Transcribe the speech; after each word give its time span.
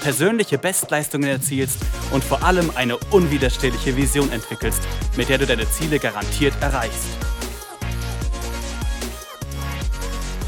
persönliche 0.00 0.58
Bestleistungen 0.58 1.28
erzielst 1.28 1.78
und 2.12 2.24
vor 2.24 2.42
allem 2.42 2.70
eine 2.74 2.96
unwiderstehliche 3.10 3.96
Vision 3.96 4.30
entwickelst, 4.32 4.82
mit 5.16 5.28
der 5.28 5.38
du 5.38 5.46
deine 5.46 5.68
Ziele 5.70 5.98
garantiert 5.98 6.54
erreichst. 6.60 7.08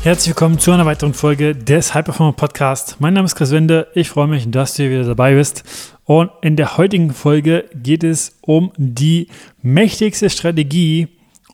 Herzlich 0.03 0.29
willkommen 0.29 0.59
zu 0.59 0.73
einer 0.73 0.87
weiteren 0.87 1.13
Folge 1.13 1.55
des 1.55 1.93
High 1.93 2.07
Performer 2.07 2.33
Podcast. 2.33 2.97
Mein 3.01 3.13
Name 3.13 3.27
ist 3.27 3.35
Chris 3.35 3.51
Wende. 3.51 3.89
Ich 3.95 4.09
freue 4.09 4.29
mich, 4.29 4.51
dass 4.51 4.75
du 4.75 4.85
hier 4.85 4.93
wieder 4.93 5.05
dabei 5.05 5.35
bist. 5.35 5.63
Und 6.05 6.31
in 6.41 6.57
der 6.57 6.79
heutigen 6.79 7.13
Folge 7.13 7.67
geht 7.75 8.03
es 8.03 8.39
um 8.41 8.73
die 8.79 9.29
mächtigste 9.61 10.31
Strategie, 10.31 11.09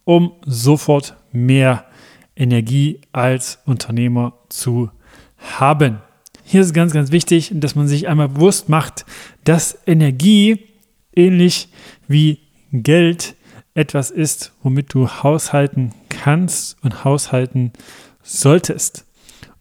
um 0.05 0.33
sofort 0.45 1.17
mehr 1.33 1.87
Energie 2.37 3.01
als 3.11 3.59
Unternehmer 3.65 4.35
zu 4.49 4.91
haben. 5.59 6.01
Hier 6.49 6.61
ist 6.61 6.75
ganz, 6.75 6.93
ganz 6.93 7.11
wichtig, 7.11 7.51
dass 7.55 7.75
man 7.75 7.89
sich 7.89 8.07
einmal 8.07 8.29
bewusst 8.29 8.69
macht, 8.69 9.05
dass 9.43 9.79
Energie 9.85 10.61
ähnlich 11.13 11.69
wie 12.07 12.39
Geld 12.71 13.35
etwas 13.75 14.13
ist, 14.13 14.53
womit 14.63 14.95
du 14.95 15.09
haushalten 15.09 15.93
kannst 16.09 16.77
und 16.85 17.03
haushalten 17.03 17.73
solltest. 18.23 19.07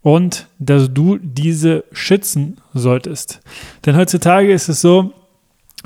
Und 0.04 0.48
dass 0.60 0.94
du 0.94 1.18
diese 1.18 1.86
schützen 1.92 2.62
solltest. 2.76 3.40
Denn 3.88 3.98
heutzutage 3.98 4.54
ist 4.54 4.70
es 4.70 4.80
so, 4.80 5.12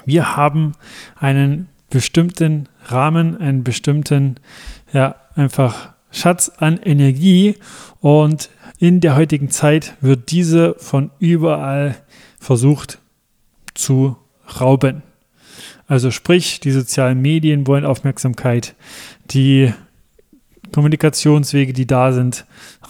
wir 0.04 0.36
haben 0.36 0.74
einen 1.16 1.70
bestimmten 1.90 2.68
Rahmen, 2.88 3.38
einen 3.38 3.64
bestimmten, 3.64 4.36
ja, 4.92 5.16
einfach 5.36 5.94
Schatz 6.12 6.50
an 6.58 6.78
Energie 6.78 7.56
und 8.02 8.50
in 8.80 9.02
der 9.02 9.16
heutigen 9.16 9.50
Zeit 9.50 9.96
wird 10.00 10.32
diese 10.32 10.76
von 10.80 11.12
überall 11.20 11.96
versucht 12.40 13.00
zu 13.74 14.16
rauben. 14.60 15.04
Also 15.88 16.12
sprich, 16.12 16.60
die 16.60 16.72
sozialen 16.72 17.22
Medien 17.22 17.68
wollen 17.68 17.86
Aufmerksamkeit, 17.86 18.76
die 19.32 19.74
Kommunikationswege, 20.72 21.74
die 21.74 21.88
da 21.88 22.14
sind, 22.14 22.46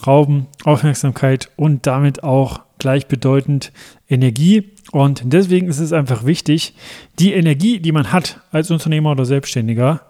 rauben 0.06 0.46
Aufmerksamkeit 0.64 1.50
und 1.56 1.86
damit 1.86 2.22
auch 2.22 2.60
gleichbedeutend 2.78 3.72
Energie. 4.08 4.72
Und 4.92 5.22
deswegen 5.24 5.68
ist 5.68 5.80
es 5.80 5.92
einfach 5.92 6.24
wichtig, 6.24 6.74
die 7.18 7.32
Energie, 7.32 7.80
die 7.80 7.92
man 7.92 8.12
hat 8.12 8.40
als 8.52 8.70
Unternehmer 8.70 9.12
oder 9.12 9.24
Selbstständiger, 9.24 10.02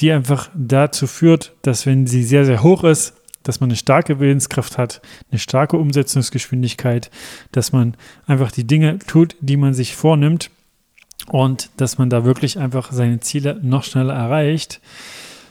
die 0.00 0.10
einfach 0.10 0.50
dazu 0.54 1.06
führt, 1.06 1.52
dass 1.62 1.86
wenn 1.86 2.06
sie 2.06 2.24
sehr, 2.24 2.46
sehr 2.46 2.62
hoch 2.62 2.84
ist, 2.84 3.19
dass 3.42 3.60
man 3.60 3.70
eine 3.70 3.76
starke 3.76 4.20
Willenskraft 4.20 4.78
hat, 4.78 5.00
eine 5.30 5.38
starke 5.38 5.76
Umsetzungsgeschwindigkeit, 5.76 7.10
dass 7.52 7.72
man 7.72 7.96
einfach 8.26 8.52
die 8.52 8.66
Dinge 8.66 8.98
tut, 8.98 9.36
die 9.40 9.56
man 9.56 9.74
sich 9.74 9.96
vornimmt 9.96 10.50
und 11.28 11.70
dass 11.76 11.98
man 11.98 12.10
da 12.10 12.24
wirklich 12.24 12.58
einfach 12.58 12.92
seine 12.92 13.20
Ziele 13.20 13.58
noch 13.62 13.84
schneller 13.84 14.14
erreicht, 14.14 14.80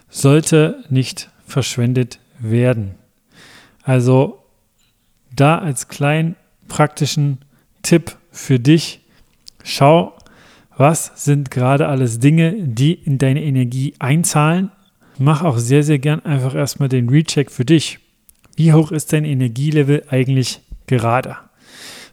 sollte 0.09 0.83
nicht 0.89 1.29
verschwendet 1.45 2.19
werden. 2.39 2.95
Also 3.83 4.43
da 5.35 5.57
als 5.57 5.87
kleinen 5.87 6.35
praktischen 6.67 7.39
Tipp 7.81 8.17
für 8.31 8.59
dich, 8.59 9.01
schau, 9.63 10.15
was 10.77 11.11
sind 11.15 11.51
gerade 11.51 11.87
alles 11.87 12.19
Dinge, 12.19 12.55
die 12.57 12.93
in 12.93 13.17
deine 13.17 13.43
Energie 13.43 13.95
einzahlen 13.99 14.71
mach 15.19 15.43
auch 15.43 15.57
sehr, 15.57 15.83
sehr 15.83 15.99
gern 15.99 16.23
einfach 16.25 16.55
erstmal 16.55 16.89
den 16.89 17.09
Recheck 17.09 17.51
für 17.51 17.65
dich. 17.65 17.99
Wie 18.55 18.73
hoch 18.73 18.91
ist 18.91 19.13
dein 19.13 19.25
Energielevel 19.25 20.03
eigentlich 20.09 20.61
gerade? 20.87 21.37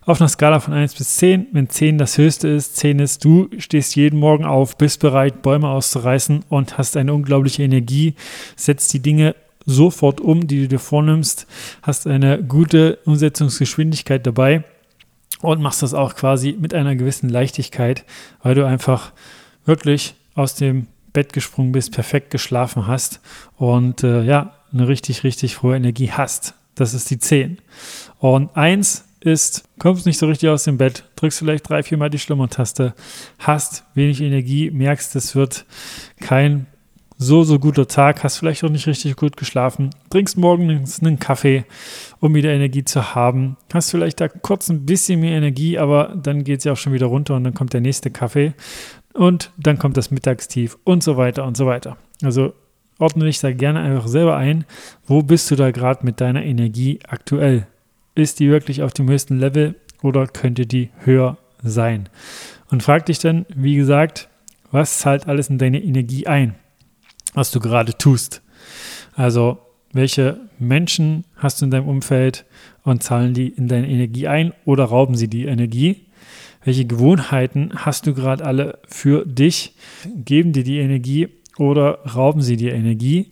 Auf 0.03 0.21
einer 0.21 0.29
Skala 0.29 0.61
von 0.61 0.73
1 0.73 0.95
bis 0.95 1.17
10, 1.17 1.49
wenn 1.51 1.69
10 1.69 1.99
das 1.99 2.17
höchste 2.17 2.47
ist, 2.47 2.77
10 2.77 3.01
ist, 3.01 3.25
du 3.25 3.49
stehst 3.59 3.97
jeden 3.97 4.21
Morgen 4.21 4.45
auf, 4.45 4.79
bist 4.79 5.01
bereit, 5.01 5.43
Bäume 5.43 5.69
auszureißen 5.69 6.45
und 6.49 6.79
hast 6.79 6.97
eine 6.97 7.13
unglaubliche 7.13 7.65
Energie, 7.65 8.15
setzt 8.55 8.93
die 8.93 9.01
Dinge 9.01 9.35
sofort 9.65 10.21
um, 10.21 10.47
die 10.47 10.63
du 10.63 10.69
dir 10.69 10.79
vornimmst, 10.79 11.49
hast 11.83 12.07
eine 12.07 12.41
gute 12.43 13.01
Umsetzungsgeschwindigkeit 13.05 14.25
dabei 14.25 14.63
und 15.43 15.61
machst 15.61 15.83
das 15.83 15.93
auch 15.93 16.15
quasi 16.15 16.57
mit 16.59 16.73
einer 16.73 16.95
gewissen 16.95 17.29
Leichtigkeit, 17.29 18.05
weil 18.43 18.55
du 18.55 18.65
einfach 18.65 19.13
wirklich 19.65 20.15
aus 20.35 20.55
dem 20.55 20.87
Bett 21.17 21.33
gesprungen 21.33 21.73
bist, 21.73 21.93
perfekt 21.93 22.31
geschlafen 22.31 22.87
hast 22.87 23.23
und 23.57 24.03
äh, 24.03 24.23
ja, 24.23 24.53
eine 24.71 24.87
richtig, 24.87 25.25
richtig 25.25 25.63
hohe 25.63 25.75
Energie 25.75 26.11
hast. 26.13 26.53
Das 26.75 26.93
ist 26.93 27.09
die 27.09 27.19
10. 27.19 27.57
Und 28.19 28.55
1 28.55 29.07
ist, 29.21 29.65
kommst 29.79 30.05
nicht 30.05 30.19
so 30.19 30.27
richtig 30.27 30.51
aus 30.51 30.65
dem 30.65 30.77
Bett, 30.77 31.05
drückst 31.17 31.39
vielleicht 31.39 31.71
drei, 31.71 31.83
vier 31.83 31.97
Mal 31.97 32.11
die 32.11 32.19
Schlummertaste, 32.19 32.95
hast 33.39 33.85
wenig 33.95 34.21
Energie, 34.21 34.71
merkst, 34.71 35.17
es 35.17 35.35
wird 35.35 35.65
kein 36.21 36.67
so, 37.19 37.45
so 37.45 37.59
guter 37.59 37.89
Tag, 37.89 38.23
hast 38.23 38.37
vielleicht 38.37 38.63
auch 38.63 38.69
nicht 38.69 38.87
richtig 38.87 39.17
gut 39.17 39.39
geschlafen, 39.39 39.89
trinkst 40.11 40.37
morgens 40.37 41.01
einen 41.01 41.19
Kaffee, 41.19 41.65
um 42.21 42.35
wieder 42.35 42.53
Energie 42.53 42.85
zu 42.85 43.15
haben, 43.15 43.57
hast 43.73 43.91
vielleicht 43.91 44.21
da 44.21 44.29
kurz 44.29 44.69
ein 44.69 44.85
bisschen 44.85 45.21
mehr 45.21 45.37
Energie, 45.37 45.79
aber 45.79 46.15
dann 46.15 46.45
geht 46.45 46.61
sie 46.61 46.71
auch 46.71 46.77
schon 46.77 46.93
wieder 46.93 47.07
runter 47.07 47.35
und 47.35 47.45
dann 47.45 47.55
kommt 47.55 47.73
der 47.73 47.81
nächste 47.81 48.11
Kaffee 48.11 48.53
und 49.17 49.51
dann 49.57 49.79
kommt 49.79 49.97
das 49.97 50.11
Mittagstief 50.11 50.77
und 50.85 51.03
so 51.03 51.17
weiter 51.17 51.45
und 51.45 51.57
so 51.57 51.67
weiter. 51.67 51.97
Also 52.23 52.53
ordne 52.99 53.25
dich 53.25 53.41
da 53.41 53.53
gerne 53.53 53.81
einfach 53.81 54.09
selber 54.09 54.37
ein. 54.37 54.65
Wo 55.07 55.23
bist 55.23 55.51
du 55.51 55.57
da 55.57 55.71
gerade 55.71 56.05
mit 56.05 56.21
deiner 56.21 56.45
Energie 56.45 56.99
aktuell? 57.07 57.67
Ist 58.15 58.41
die 58.41 58.51
wirklich 58.51 58.83
auf 58.83 58.93
dem 58.93 59.09
höchsten 59.09 59.39
Level 59.39 59.75
oder 60.03 60.27
könnte 60.27 60.67
die 60.67 60.91
höher 61.05 61.37
sein? 61.63 62.09
Und 62.71 62.83
frag 62.83 63.07
dich 63.07 63.19
dann, 63.19 63.47
wie 63.55 63.77
gesagt, 63.77 64.29
was 64.71 64.99
zahlt 64.99 65.29
alles 65.29 65.51
in 65.51 65.59
deine 65.59 65.83
Energie 65.83 66.27
ein, 66.27 66.55
was 67.35 67.51
du 67.51 67.61
gerade 67.61 67.97
tust? 67.97 68.43
Also, 69.15 69.59
welche 69.93 70.41
Menschen 70.59 71.25
hast 71.37 71.61
du 71.61 71.67
in 71.67 71.71
deinem 71.71 71.89
Umfeld 71.89 72.45
und 72.83 73.03
zahlen 73.03 73.35
die 73.35 73.49
in 73.49 73.69
deine 73.69 73.89
Energie 73.89 74.27
ein 74.27 74.53
oder 74.65 74.85
rauben 74.85 75.15
sie 75.15 75.29
die 75.29 75.47
Energie? 75.47 76.06
Welche 76.67 76.85
Gewohnheiten 76.85 77.71
hast 77.77 78.09
du 78.09 78.13
gerade 78.13 78.45
alle 78.45 78.81
für 78.89 79.25
dich? 79.25 79.73
Geben 80.17 80.53
dir 80.53 80.65
die 80.65 80.81
Energie 80.81 81.29
oder 81.59 82.01
rauben 82.05 82.43
sie 82.43 82.57
dir 82.57 82.75
Energie? 82.75 83.31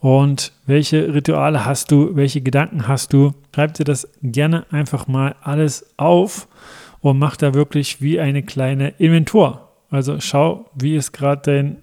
Und 0.00 0.52
welche 0.66 1.14
Rituale 1.14 1.64
hast 1.64 1.90
du? 1.90 2.14
Welche 2.14 2.42
Gedanken 2.42 2.86
hast 2.86 3.14
du? 3.14 3.32
Schreib 3.54 3.72
dir 3.72 3.84
das 3.84 4.06
gerne 4.22 4.66
einfach 4.70 5.06
mal 5.06 5.34
alles 5.40 5.94
auf 5.96 6.46
und 7.00 7.18
mach 7.18 7.36
da 7.38 7.54
wirklich 7.54 8.02
wie 8.02 8.20
eine 8.20 8.42
kleine 8.42 8.90
Inventur. 8.98 9.66
Also 9.88 10.20
schau, 10.20 10.68
wie 10.74 10.94
ist 10.94 11.12
gerade 11.12 11.40
dein 11.40 11.76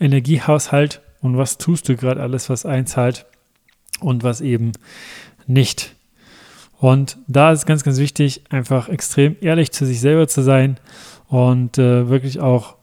Energiehaushalt 0.00 1.02
und 1.20 1.36
was 1.36 1.58
tust 1.58 1.90
du 1.90 1.94
gerade 1.94 2.22
alles, 2.22 2.48
was 2.48 2.64
einzahlt 2.64 3.26
und 4.00 4.22
was 4.22 4.40
eben 4.40 4.72
nicht. 5.46 5.94
Und 6.82 7.16
da 7.28 7.52
ist 7.52 7.64
ganz, 7.64 7.84
ganz 7.84 7.98
wichtig, 7.98 8.42
einfach 8.50 8.88
extrem 8.88 9.36
ehrlich 9.40 9.70
zu 9.70 9.86
sich 9.86 10.00
selber 10.00 10.26
zu 10.26 10.42
sein 10.42 10.78
und 11.28 11.78
äh, 11.78 12.08
wirklich 12.08 12.40
auch 12.40 12.74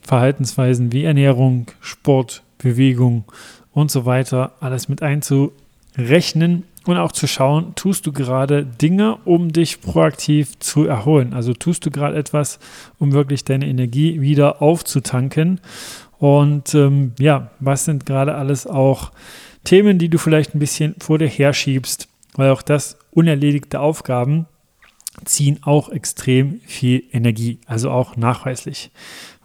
Verhaltensweisen 0.00 0.92
wie 0.92 1.04
Ernährung, 1.04 1.66
Sport, 1.82 2.42
Bewegung 2.56 3.24
und 3.70 3.90
so 3.90 4.06
weiter 4.06 4.52
alles 4.60 4.88
mit 4.88 5.02
einzurechnen 5.02 6.64
und 6.86 6.96
auch 6.96 7.12
zu 7.12 7.26
schauen, 7.26 7.74
tust 7.74 8.06
du 8.06 8.12
gerade 8.12 8.64
Dinge, 8.64 9.18
um 9.26 9.52
dich 9.52 9.82
proaktiv 9.82 10.58
zu 10.58 10.86
erholen. 10.86 11.34
Also 11.34 11.52
tust 11.52 11.84
du 11.84 11.90
gerade 11.90 12.16
etwas, 12.16 12.60
um 12.98 13.12
wirklich 13.12 13.44
deine 13.44 13.66
Energie 13.66 14.22
wieder 14.22 14.62
aufzutanken. 14.62 15.60
Und 16.18 16.74
ähm, 16.74 17.12
ja, 17.18 17.50
was 17.60 17.84
sind 17.84 18.06
gerade 18.06 18.36
alles 18.36 18.66
auch 18.66 19.12
Themen, 19.64 19.98
die 19.98 20.08
du 20.08 20.16
vielleicht 20.16 20.54
ein 20.54 20.60
bisschen 20.60 20.94
vor 20.98 21.18
dir 21.18 21.28
herschiebst, 21.28 22.08
weil 22.36 22.48
auch 22.50 22.62
das 22.62 22.96
unerledigte 23.12 23.80
Aufgaben 23.80 24.46
ziehen 25.24 25.58
auch 25.62 25.90
extrem 25.90 26.60
viel 26.60 27.04
Energie, 27.12 27.60
also 27.66 27.90
auch 27.90 28.16
nachweislich. 28.16 28.90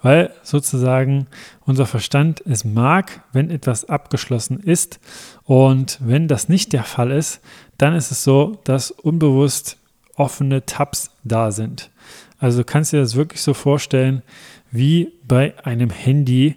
Weil 0.02 0.32
sozusagen 0.44 1.28
unser 1.66 1.86
Verstand 1.86 2.42
es 2.46 2.64
mag, 2.64 3.24
wenn 3.34 3.50
etwas 3.50 3.86
abgeschlossen 3.86 4.60
ist. 4.60 5.00
Und 5.44 6.00
wenn 6.02 6.28
das 6.28 6.50
nicht 6.50 6.74
der 6.74 6.84
Fall 6.84 7.12
ist, 7.12 7.42
dann 7.78 7.96
ist 7.96 8.12
es 8.12 8.24
so, 8.24 8.60
dass 8.64 8.92
unbewusst 8.92 9.78
offene 10.16 10.66
Tabs 10.66 11.12
da 11.24 11.52
sind. 11.52 11.92
Also 12.40 12.60
du 12.60 12.64
kannst 12.64 12.94
dir 12.94 13.00
das 13.00 13.16
wirklich 13.16 13.42
so 13.42 13.54
vorstellen 13.54 14.22
wie 14.72 15.14
bei 15.28 15.54
einem 15.66 15.90
Handy. 15.90 16.56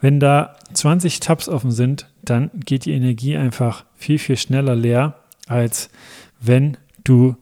Wenn 0.00 0.20
da 0.20 0.56
20 0.72 1.20
Tabs 1.20 1.48
offen 1.48 1.72
sind, 1.72 2.08
dann 2.22 2.50
geht 2.54 2.84
die 2.84 2.92
Energie 2.92 3.36
einfach 3.36 3.84
viel, 3.96 4.18
viel 4.18 4.36
schneller 4.36 4.76
leer, 4.76 5.21
als 5.46 5.90
wenn 6.40 6.76
du 7.04 7.36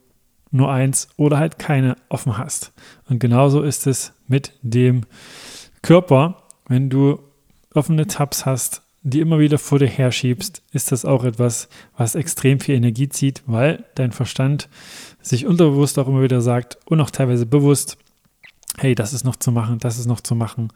nur 0.51 0.71
eins 0.71 1.09
oder 1.17 1.39
halt 1.39 1.59
keine 1.59 1.97
offen 2.09 2.37
hast. 2.37 2.73
Und 3.09 3.21
genauso 3.21 3.63
ist 3.63 3.87
es 3.87 4.13
mit 4.27 4.53
dem 4.63 5.03
Körper. 5.83 6.43
Wenn 6.67 6.91
du 6.91 7.21
offene 7.75 8.07
Tabs 8.07 8.47
hast, 8.47 8.83
die 9.03 9.21
immer 9.21 9.39
wieder 9.39 9.59
vor 9.59 9.79
dir 9.79 9.87
herschiebst, 9.87 10.63
ist 10.73 10.93
das 10.93 11.05
auch 11.05 11.25
etwas, 11.25 11.69
was 11.97 12.15
extrem 12.15 12.61
viel 12.61 12.75
Energie 12.75 13.09
zieht, 13.09 13.43
weil 13.47 13.85
dein 13.95 14.13
Verstand 14.13 14.69
sich 15.23 15.47
unterbewusst 15.47 15.99
auch 15.99 16.09
immer 16.09 16.23
wieder 16.23 16.41
sagt 16.41 16.79
und 16.85 17.01
auch 17.01 17.11
teilweise 17.11 17.47
bewusst, 17.47 17.97
hey, 18.79 18.95
das 18.95 19.13
ist 19.13 19.25
noch 19.25 19.37
zu 19.37 19.53
machen, 19.53 19.79
das 19.79 19.99
ist 19.99 20.07
noch 20.07 20.21
zu 20.21 20.35
machen. 20.35 20.73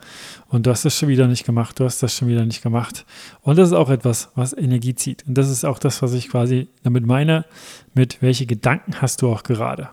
Und 0.49 0.67
du 0.67 0.71
hast 0.71 0.85
das 0.85 0.99
schon 0.99 1.09
wieder 1.09 1.27
nicht 1.27 1.45
gemacht, 1.45 1.79
du 1.79 1.85
hast 1.85 2.03
das 2.03 2.15
schon 2.15 2.29
wieder 2.29 2.45
nicht 2.45 2.63
gemacht. 2.63 3.05
Und 3.43 3.57
das 3.59 3.69
ist 3.69 3.75
auch 3.75 3.91
etwas, 3.91 4.31
was 4.35 4.53
Energie 4.53 4.95
zieht. 4.95 5.27
Und 5.27 5.35
das 5.35 5.51
ist 5.51 5.65
auch 5.65 5.79
das, 5.79 6.03
was 6.03 6.13
ich 6.13 6.29
quasi 6.29 6.69
damit 6.83 7.07
meine, 7.07 7.45
mit 7.95 8.21
welche 8.21 8.47
Gedanken 8.47 9.01
hast 9.01 9.23
du 9.23 9.31
auch 9.31 9.43
gerade. 9.43 9.89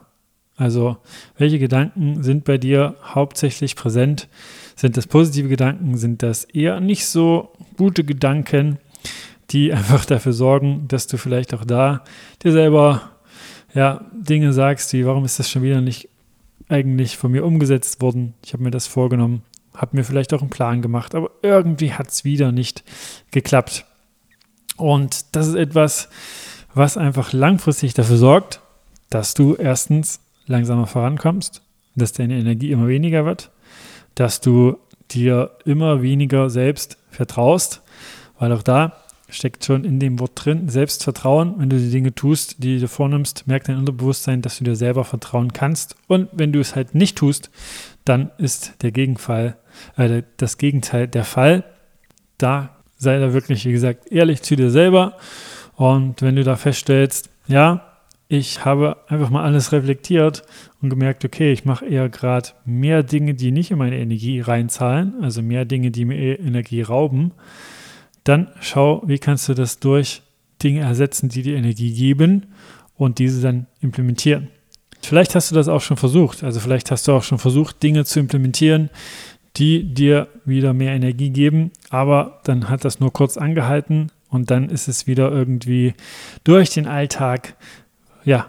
Also, 0.58 0.98
welche 1.38 1.58
Gedanken 1.58 2.22
sind 2.22 2.44
bei 2.44 2.58
dir 2.58 2.96
hauptsächlich 3.04 3.76
präsent? 3.76 4.28
Sind 4.76 4.96
das 4.98 5.08
positive 5.08 5.48
Gedanken? 5.48 5.98
Sind 5.98 6.22
das 6.22 6.44
eher 6.44 6.80
nicht 6.80 7.08
so 7.08 7.52
gute 7.78 8.04
Gedanken, 8.04 8.78
die 9.50 9.74
einfach 9.74 10.06
dafür 10.06 10.34
sorgen, 10.34 10.88
dass 10.88 11.08
du 11.08 11.18
vielleicht 11.18 11.54
auch 11.54 11.66
da 11.66 12.04
dir 12.44 12.52
selber 12.52 13.12
ja, 13.74 14.06
Dinge 14.12 14.54
sagst, 14.54 14.92
wie 14.94 15.06
warum 15.06 15.26
ist 15.26 15.40
das 15.40 15.50
schon 15.50 15.64
wieder 15.64 15.82
nicht 15.82 16.10
eigentlich 16.72 17.18
von 17.18 17.32
mir 17.32 17.46
umgesetzt 17.46 18.02
worden. 18.02 18.34
Ich 18.44 18.54
habe 18.54 18.64
mir 18.64 18.72
das 18.72 18.88
vorgenommen, 18.88 19.44
habe 19.76 19.98
mir 19.98 20.04
vielleicht 20.04 20.34
auch 20.34 20.42
einen 20.42 20.50
Plan 20.50 20.82
gemacht, 20.82 21.16
aber 21.16 21.32
irgendwie 21.42 21.94
hat 21.94 22.10
es 22.10 22.24
wieder 22.24 22.52
nicht 22.52 22.84
geklappt. 23.32 23.86
Und 24.78 25.36
das 25.36 25.48
ist 25.48 25.56
etwas, 25.56 26.10
was 26.74 26.98
einfach 26.98 27.34
langfristig 27.34 27.94
dafür 27.94 28.18
sorgt, 28.18 28.62
dass 29.10 29.34
du 29.34 29.56
erstens 29.56 30.22
langsamer 30.48 30.88
vorankommst, 30.88 31.62
dass 31.96 32.14
deine 32.14 32.38
Energie 32.38 32.72
immer 32.72 32.88
weniger 32.88 33.26
wird, 33.26 33.52
dass 34.16 34.42
du 34.42 34.78
dir 35.12 35.52
immer 35.66 36.02
weniger 36.02 36.50
selbst 36.50 36.98
vertraust, 37.10 37.82
weil 38.40 38.52
auch 38.54 38.64
da 38.64 39.01
steckt 39.32 39.66
schon 39.66 39.84
in 39.84 40.00
dem 40.00 40.20
Wort 40.20 40.34
drin. 40.36 40.70
Selbstvertrauen, 40.70 41.56
wenn 41.58 41.70
du 41.70 41.78
die 41.78 41.90
Dinge 41.90 42.14
tust, 42.14 42.64
die 42.64 42.80
du 42.80 42.88
vornimmst, 42.88 43.48
merkt 43.48 43.70
dein 43.70 43.78
Unterbewusstsein, 43.78 44.42
dass 44.42 44.58
du 44.58 44.64
dir 44.64 44.76
selber 44.76 45.04
vertrauen 45.04 45.54
kannst. 45.54 45.96
Und 46.08 46.30
wenn 46.32 46.52
du 46.52 46.60
es 46.60 46.76
halt 46.76 46.94
nicht 46.94 47.18
tust, 47.18 47.50
dann 48.06 48.32
ist 48.38 48.74
der 48.82 48.92
Gegenfall, 48.92 49.58
äh, 49.98 50.24
das 50.38 50.58
Gegenteil 50.58 51.08
der 51.08 51.24
Fall. 51.24 51.64
Da 52.38 52.78
sei 52.98 53.20
da 53.20 53.34
wirklich, 53.34 53.66
wie 53.66 53.72
gesagt, 53.72 54.12
ehrlich 54.12 54.42
zu 54.42 54.56
dir 54.56 54.70
selber. 54.70 55.18
Und 55.76 56.22
wenn 56.22 56.36
du 56.36 56.44
da 56.44 56.56
feststellst, 56.56 57.30
ja, 57.48 57.92
ich 58.28 58.64
habe 58.64 58.96
einfach 59.08 59.30
mal 59.30 59.44
alles 59.44 59.74
reflektiert 59.74 60.44
und 60.82 60.90
gemerkt, 60.90 61.26
okay, 61.26 61.52
ich 61.52 61.66
mache 61.66 61.86
eher 61.86 62.08
gerade 62.08 62.50
mehr 62.64 63.04
Dinge, 63.04 63.34
die 63.34 63.52
nicht 63.52 63.72
in 63.72 63.78
meine 63.78 63.98
Energie 63.98 64.40
reinzahlen, 64.40 65.16
also 65.22 65.42
mehr 65.42 65.66
Dinge, 65.66 65.92
die 65.92 66.06
mir 66.06 66.40
Energie 66.40 66.82
rauben, 66.82 67.34
dann 68.24 68.50
schau, 68.60 69.04
wie 69.06 69.20
kannst 69.20 69.50
du 69.50 69.54
das 69.54 69.80
durch 69.80 70.22
Dinge 70.62 70.82
ersetzen, 70.82 71.30
die 71.30 71.42
dir 71.42 71.58
Energie 71.58 71.94
geben 71.94 72.48
und 72.96 73.20
diese 73.20 73.42
dann 73.42 73.68
implementieren. 73.80 74.50
Vielleicht 75.02 75.34
hast 75.34 75.50
du 75.50 75.56
das 75.56 75.68
auch 75.68 75.82
schon 75.82 75.98
versucht. 75.98 76.44
Also 76.44 76.60
vielleicht 76.60 76.92
hast 76.92 77.08
du 77.08 77.14
auch 77.14 77.24
schon 77.24 77.40
versucht, 77.40 77.82
Dinge 77.82 78.06
zu 78.06 78.20
implementieren, 78.20 78.90
die 79.58 79.94
dir 79.94 80.28
wieder 80.46 80.74
mehr 80.74 80.94
Energie 80.94 81.32
geben, 81.32 81.72
aber 81.90 82.40
dann 82.44 82.70
hat 82.70 82.86
das 82.86 83.00
nur 83.00 83.12
kurz 83.12 83.38
angehalten 83.38 84.12
und 84.30 84.50
dann 84.50 84.70
ist 84.70 84.88
es 84.88 85.08
wieder 85.08 85.32
irgendwie 85.32 85.94
durch 86.44 86.70
den 86.70 86.88
Alltag 86.88 87.56
ja, 88.24 88.48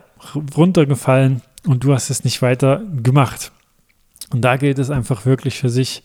runtergefallen 0.57 1.43
und 1.67 1.83
du 1.83 1.93
hast 1.93 2.11
es 2.11 2.25
nicht 2.25 2.43
weiter 2.43 2.83
gemacht. 3.03 3.51
Und 4.31 4.43
da 4.43 4.57
gilt 4.57 4.79
es 4.79 4.91
einfach 4.91 5.27
wirklich 5.27 5.59
für 5.59 5.69
sich, 5.69 6.03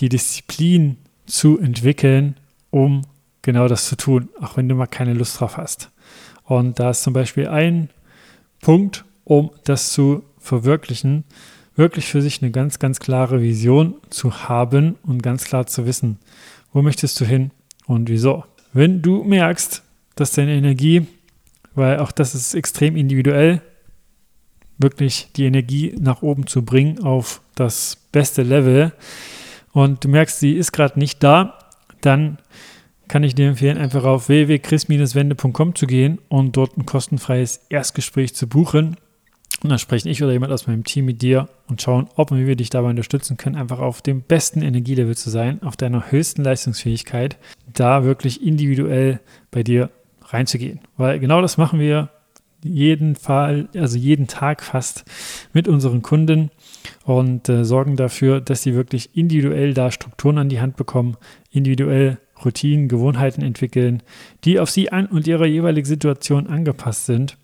die 0.00 0.08
Disziplin 0.08 0.96
zu 1.26 1.58
entwickeln, 1.58 2.36
um 2.72 3.02
genau 3.42 3.68
das 3.68 3.86
zu 3.86 3.96
tun, 3.96 4.30
auch 4.40 4.56
wenn 4.56 4.68
du 4.68 4.74
mal 4.74 4.86
keine 4.86 5.14
Lust 5.14 5.38
drauf 5.38 5.56
hast. 5.56 5.90
Und 6.42 6.80
da 6.80 6.90
ist 6.90 7.04
zum 7.04 7.12
Beispiel 7.12 7.46
ein 7.46 7.90
Punkt, 8.60 9.04
um 9.24 9.50
das 9.64 9.92
zu 9.92 10.24
verwirklichen, 10.38 11.24
wirklich 11.76 12.06
für 12.06 12.20
sich 12.20 12.42
eine 12.42 12.50
ganz, 12.50 12.78
ganz 12.78 12.98
klare 12.98 13.40
Vision 13.40 13.94
zu 14.10 14.48
haben 14.48 14.96
und 15.04 15.22
ganz 15.22 15.44
klar 15.44 15.66
zu 15.66 15.86
wissen, 15.86 16.18
wo 16.72 16.82
möchtest 16.82 17.20
du 17.20 17.24
hin 17.24 17.50
und 17.86 18.08
wieso. 18.08 18.44
Wenn 18.72 19.02
du 19.02 19.22
merkst, 19.22 19.82
dass 20.16 20.32
deine 20.32 20.54
Energie, 20.54 21.06
weil 21.74 21.98
auch 21.98 22.10
das 22.10 22.34
ist 22.34 22.54
extrem 22.54 22.96
individuell, 22.96 23.62
wirklich 24.78 25.28
die 25.36 25.44
Energie 25.44 25.94
nach 25.98 26.22
oben 26.22 26.46
zu 26.46 26.64
bringen 26.64 27.02
auf 27.02 27.40
das 27.54 27.96
beste 28.12 28.42
Level 28.42 28.92
und 29.72 30.04
du 30.04 30.08
merkst, 30.08 30.40
sie 30.40 30.52
ist 30.52 30.72
gerade 30.72 30.98
nicht 30.98 31.22
da, 31.22 31.58
dann 32.06 32.38
kann 33.08 33.24
ich 33.24 33.34
dir 33.34 33.48
empfehlen, 33.48 33.78
einfach 33.78 34.04
auf 34.04 34.28
www.chris-wende.com 34.28 35.74
zu 35.74 35.86
gehen 35.86 36.18
und 36.28 36.56
dort 36.56 36.76
ein 36.76 36.86
kostenfreies 36.86 37.66
Erstgespräch 37.68 38.34
zu 38.34 38.46
buchen. 38.48 38.96
Und 39.62 39.68
dann 39.68 39.78
sprechen 39.78 40.08
ich 40.08 40.22
oder 40.22 40.32
jemand 40.32 40.52
aus 40.52 40.66
meinem 40.66 40.82
Team 40.82 41.04
mit 41.04 41.22
dir 41.22 41.48
und 41.68 41.80
schauen, 41.80 42.08
ob 42.16 42.30
und 42.30 42.38
wie 42.38 42.46
wir 42.46 42.56
dich 42.56 42.70
dabei 42.70 42.90
unterstützen 42.90 43.36
können, 43.36 43.56
einfach 43.56 43.78
auf 43.78 44.02
dem 44.02 44.22
besten 44.22 44.62
Energielevel 44.62 45.16
zu 45.16 45.30
sein, 45.30 45.62
auf 45.62 45.76
deiner 45.76 46.10
höchsten 46.10 46.42
Leistungsfähigkeit, 46.42 47.36
da 47.72 48.02
wirklich 48.02 48.42
individuell 48.42 49.20
bei 49.50 49.62
dir 49.62 49.90
reinzugehen. 50.24 50.80
Weil 50.96 51.20
genau 51.20 51.42
das 51.42 51.58
machen 51.58 51.78
wir 51.78 52.08
jeden 52.64 53.16
Fall, 53.16 53.68
also 53.76 53.98
jeden 53.98 54.26
Tag 54.26 54.62
fast 54.62 55.04
mit 55.52 55.68
unseren 55.68 56.02
Kunden 56.02 56.50
und 57.04 57.48
äh, 57.48 57.64
sorgen 57.64 57.96
dafür, 57.96 58.40
dass 58.40 58.62
sie 58.62 58.74
wirklich 58.74 59.16
individuell 59.16 59.74
da 59.74 59.90
Strukturen 59.90 60.38
an 60.38 60.48
die 60.48 60.60
Hand 60.60 60.76
bekommen, 60.76 61.16
individuell 61.50 62.18
Routinen, 62.44 62.88
Gewohnheiten 62.88 63.42
entwickeln, 63.42 64.02
die 64.44 64.58
auf 64.58 64.70
sie 64.70 64.90
an 64.90 65.06
und 65.06 65.26
ihre 65.26 65.46
jeweilige 65.46 65.86
Situation 65.86 66.46
angepasst 66.46 67.06
sind 67.06 67.36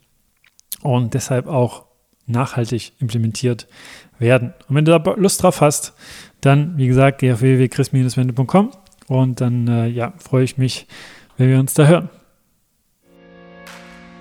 und 0.83 1.15
deshalb 1.15 1.47
auch 1.47 1.87
nachhaltig 2.27 2.93
implementiert 2.99 3.67
werden. 4.19 4.55
Und 4.69 4.77
wenn 4.77 4.85
du 4.85 4.97
da 4.97 5.15
Lust 5.15 5.43
drauf 5.43 5.61
hast, 5.61 5.95
dann, 6.41 6.77
wie 6.77 6.87
gesagt, 6.87 7.21
geh 7.21 7.33
auf 7.33 7.41
www.chris-wende.com 7.41 8.71
und 9.09 9.41
dann 9.41 9.67
äh, 9.69 9.87
ja, 9.87 10.13
freue 10.19 10.45
ich 10.45 10.59
mich, 10.59 10.87
wenn 11.37 11.49
wir 11.49 11.59
uns 11.59 11.75
da 11.75 11.87
hören. 11.87 12.11